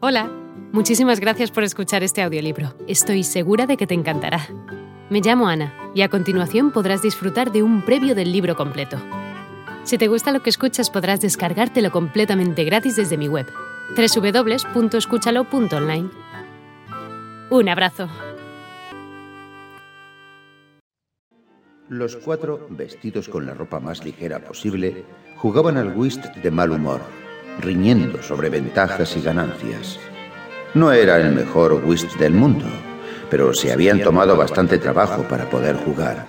Hola, 0.00 0.30
muchísimas 0.70 1.18
gracias 1.18 1.50
por 1.50 1.64
escuchar 1.64 2.04
este 2.04 2.22
audiolibro. 2.22 2.72
Estoy 2.86 3.24
segura 3.24 3.66
de 3.66 3.76
que 3.76 3.88
te 3.88 3.94
encantará. 3.94 4.46
Me 5.10 5.20
llamo 5.20 5.48
Ana 5.48 5.74
y 5.92 6.02
a 6.02 6.08
continuación 6.08 6.70
podrás 6.70 7.02
disfrutar 7.02 7.50
de 7.50 7.64
un 7.64 7.84
previo 7.84 8.14
del 8.14 8.30
libro 8.30 8.54
completo. 8.54 8.96
Si 9.82 9.98
te 9.98 10.06
gusta 10.06 10.30
lo 10.30 10.40
que 10.40 10.50
escuchas 10.50 10.88
podrás 10.88 11.20
descargártelo 11.20 11.90
completamente 11.90 12.62
gratis 12.62 12.94
desde 12.94 13.16
mi 13.16 13.26
web, 13.26 13.48
www.escúchalo.online. 13.96 16.10
Un 17.50 17.68
abrazo. 17.68 18.08
Los 21.88 22.14
cuatro, 22.18 22.68
vestidos 22.70 23.28
con 23.28 23.46
la 23.46 23.54
ropa 23.54 23.80
más 23.80 24.04
ligera 24.04 24.38
posible, 24.38 25.04
jugaban 25.38 25.76
al 25.76 25.96
whist 25.96 26.24
de 26.24 26.50
mal 26.52 26.70
humor 26.70 27.00
riñendo 27.60 28.22
sobre 28.22 28.50
ventajas 28.50 29.16
y 29.16 29.22
ganancias. 29.22 29.98
No 30.74 30.92
era 30.92 31.16
el 31.16 31.34
mejor 31.34 31.82
whist 31.84 32.16
del 32.18 32.32
mundo, 32.32 32.66
pero 33.30 33.54
se 33.54 33.72
habían 33.72 34.00
tomado 34.00 34.36
bastante 34.36 34.78
trabajo 34.78 35.22
para 35.22 35.48
poder 35.48 35.76
jugar. 35.76 36.26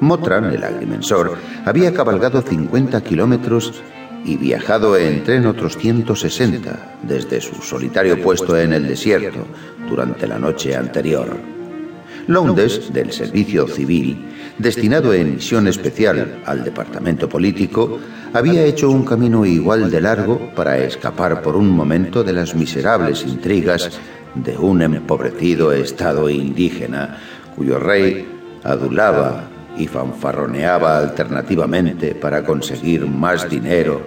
Motran, 0.00 0.52
el 0.52 0.62
agrimensor, 0.62 1.36
había 1.64 1.92
cabalgado 1.92 2.42
50 2.42 3.00
kilómetros 3.02 3.82
y 4.24 4.36
viajado 4.36 4.96
en 4.96 5.22
tren 5.24 5.46
otros 5.46 5.76
160 5.78 6.98
desde 7.02 7.40
su 7.40 7.62
solitario 7.62 8.20
puesto 8.20 8.58
en 8.58 8.72
el 8.72 8.86
desierto 8.86 9.46
durante 9.88 10.26
la 10.26 10.38
noche 10.38 10.74
anterior. 10.74 11.36
Lowndes, 12.26 12.92
del 12.92 13.12
Servicio 13.12 13.68
Civil, 13.68 14.18
destinado 14.58 15.12
en 15.12 15.36
misión 15.36 15.68
especial 15.68 16.42
al 16.46 16.64
Departamento 16.64 17.28
Político, 17.28 17.98
había 18.32 18.64
hecho 18.64 18.90
un 18.90 19.04
camino 19.04 19.44
igual 19.44 19.90
de 19.90 20.00
largo 20.00 20.54
para 20.54 20.78
escapar 20.78 21.42
por 21.42 21.56
un 21.56 21.68
momento 21.68 22.24
de 22.24 22.32
las 22.32 22.54
miserables 22.54 23.24
intrigas 23.24 23.98
de 24.34 24.56
un 24.56 24.82
empobrecido 24.82 25.72
estado 25.72 26.28
indígena 26.28 27.18
cuyo 27.54 27.78
rey 27.78 28.26
adulaba 28.64 29.48
y 29.78 29.86
fanfarroneaba 29.86 30.98
alternativamente 30.98 32.14
para 32.14 32.44
conseguir 32.44 33.06
más 33.06 33.48
dinero 33.48 34.00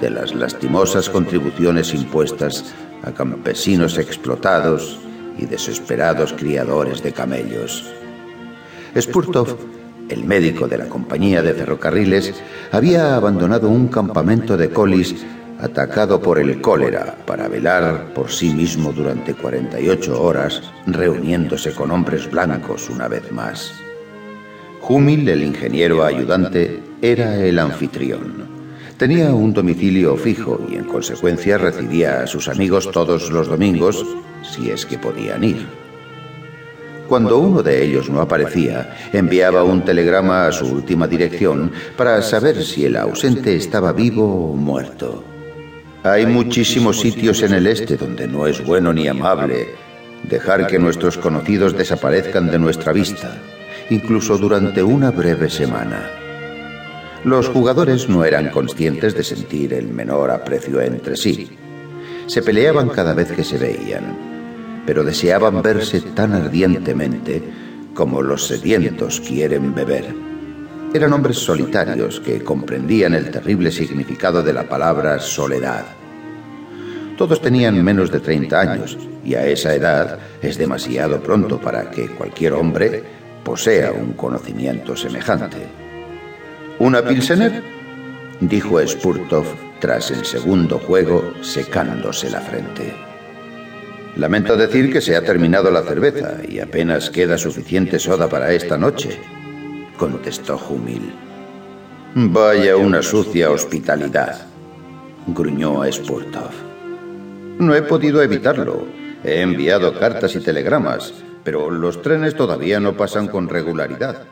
de 0.00 0.10
las 0.10 0.34
lastimosas 0.34 1.08
contribuciones 1.08 1.94
impuestas 1.94 2.74
a 3.02 3.12
campesinos 3.12 3.98
explotados 3.98 4.98
y 5.38 5.46
desesperados 5.46 6.32
criadores 6.32 7.02
de 7.02 7.12
camellos. 7.12 7.92
Spurtov 8.98 9.56
el 10.08 10.24
médico 10.24 10.68
de 10.68 10.78
la 10.78 10.88
compañía 10.88 11.42
de 11.42 11.54
ferrocarriles, 11.54 12.34
había 12.72 13.16
abandonado 13.16 13.68
un 13.68 13.88
campamento 13.88 14.56
de 14.56 14.70
colis 14.70 15.24
atacado 15.60 16.20
por 16.20 16.38
el 16.38 16.60
cólera 16.60 17.16
para 17.26 17.48
velar 17.48 18.12
por 18.14 18.30
sí 18.30 18.52
mismo 18.52 18.92
durante 18.92 19.34
48 19.34 20.22
horas, 20.22 20.62
reuniéndose 20.86 21.72
con 21.72 21.90
hombres 21.90 22.30
blancos 22.30 22.90
una 22.90 23.08
vez 23.08 23.30
más. 23.32 23.72
Humil, 24.86 25.28
el 25.28 25.42
ingeniero 25.42 26.04
ayudante, 26.04 26.82
era 27.00 27.36
el 27.42 27.58
anfitrión. 27.58 28.44
Tenía 28.98 29.32
un 29.32 29.52
domicilio 29.52 30.16
fijo 30.16 30.60
y 30.70 30.76
en 30.76 30.84
consecuencia 30.84 31.58
recibía 31.58 32.22
a 32.22 32.26
sus 32.26 32.48
amigos 32.48 32.90
todos 32.92 33.30
los 33.30 33.48
domingos, 33.48 34.04
si 34.42 34.70
es 34.70 34.84
que 34.84 34.98
podían 34.98 35.42
ir. 35.42 35.83
Cuando 37.08 37.38
uno 37.38 37.62
de 37.62 37.84
ellos 37.84 38.08
no 38.08 38.20
aparecía, 38.20 38.96
enviaba 39.12 39.62
un 39.62 39.84
telegrama 39.84 40.46
a 40.46 40.52
su 40.52 40.66
última 40.66 41.06
dirección 41.06 41.70
para 41.96 42.22
saber 42.22 42.64
si 42.64 42.86
el 42.86 42.96
ausente 42.96 43.54
estaba 43.56 43.92
vivo 43.92 44.52
o 44.52 44.56
muerto. 44.56 45.22
Hay 46.02 46.24
muchísimos 46.24 47.00
sitios 47.00 47.42
en 47.42 47.52
el 47.52 47.66
este 47.66 47.96
donde 47.96 48.26
no 48.26 48.46
es 48.46 48.64
bueno 48.64 48.92
ni 48.92 49.06
amable 49.06 49.68
dejar 50.28 50.66
que 50.66 50.78
nuestros 50.78 51.18
conocidos 51.18 51.76
desaparezcan 51.76 52.50
de 52.50 52.58
nuestra 52.58 52.92
vista, 52.92 53.36
incluso 53.90 54.38
durante 54.38 54.82
una 54.82 55.10
breve 55.10 55.50
semana. 55.50 56.10
Los 57.22 57.48
jugadores 57.48 58.08
no 58.08 58.24
eran 58.24 58.48
conscientes 58.48 59.14
de 59.14 59.24
sentir 59.24 59.74
el 59.74 59.88
menor 59.88 60.30
aprecio 60.30 60.80
entre 60.80 61.16
sí. 61.16 61.50
Se 62.26 62.42
peleaban 62.42 62.88
cada 62.88 63.12
vez 63.12 63.32
que 63.32 63.44
se 63.44 63.58
veían 63.58 64.33
pero 64.86 65.04
deseaban 65.04 65.62
verse 65.62 66.00
tan 66.00 66.32
ardientemente 66.32 67.42
como 67.94 68.22
los 68.22 68.46
sedientos 68.46 69.20
quieren 69.20 69.74
beber. 69.74 70.14
Eran 70.92 71.12
hombres 71.12 71.38
solitarios 71.38 72.20
que 72.20 72.42
comprendían 72.42 73.14
el 73.14 73.30
terrible 73.30 73.70
significado 73.70 74.42
de 74.42 74.52
la 74.52 74.64
palabra 74.68 75.18
soledad. 75.18 75.84
Todos 77.16 77.40
tenían 77.40 77.82
menos 77.82 78.10
de 78.10 78.20
30 78.20 78.60
años 78.60 78.98
y 79.24 79.34
a 79.34 79.46
esa 79.46 79.74
edad 79.74 80.18
es 80.42 80.58
demasiado 80.58 81.20
pronto 81.20 81.60
para 81.60 81.90
que 81.90 82.08
cualquier 82.08 82.52
hombre 82.52 83.02
posea 83.44 83.92
un 83.92 84.14
conocimiento 84.14 84.96
semejante. 84.96 85.58
¿Una 86.78 87.02
Pilsener? 87.02 87.62
dijo 88.40 88.84
Spurtov 88.86 89.46
tras 89.80 90.10
el 90.10 90.24
segundo 90.24 90.78
juego 90.78 91.34
secándose 91.42 92.30
la 92.30 92.40
frente. 92.40 93.13
Lamento 94.16 94.56
decir 94.56 94.92
que 94.92 95.00
se 95.00 95.16
ha 95.16 95.22
terminado 95.22 95.72
la 95.72 95.82
cerveza 95.82 96.36
y 96.48 96.60
apenas 96.60 97.10
queda 97.10 97.36
suficiente 97.36 97.98
soda 97.98 98.28
para 98.28 98.52
esta 98.52 98.78
noche, 98.78 99.20
contestó 99.96 100.56
Humil. 100.56 101.12
Vaya 102.14 102.76
una 102.76 103.02
sucia 103.02 103.50
hospitalidad, 103.50 104.46
gruñó 105.26 105.82
a 105.82 105.90
Spurtov. 105.90 106.52
No 107.58 107.74
he 107.74 107.82
podido 107.82 108.22
evitarlo. 108.22 108.86
He 109.24 109.40
enviado 109.40 109.98
cartas 109.98 110.36
y 110.36 110.40
telegramas, 110.40 111.12
pero 111.42 111.70
los 111.70 112.00
trenes 112.00 112.36
todavía 112.36 112.78
no 112.78 112.96
pasan 112.96 113.26
con 113.26 113.48
regularidad. 113.48 114.26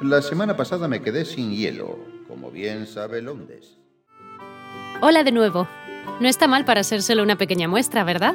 La 0.00 0.22
semana 0.22 0.56
pasada 0.56 0.88
me 0.88 1.02
quedé 1.02 1.26
sin 1.26 1.50
hielo, 1.50 1.98
como 2.28 2.50
bien 2.50 2.86
sabe 2.86 3.20
Londres. 3.20 3.76
Hola 5.02 5.22
de 5.22 5.32
nuevo. 5.32 5.68
No 6.20 6.28
está 6.28 6.46
mal 6.46 6.64
para 6.64 6.82
ser 6.82 7.02
solo 7.02 7.22
una 7.22 7.36
pequeña 7.36 7.68
muestra, 7.68 8.04
¿verdad? 8.04 8.34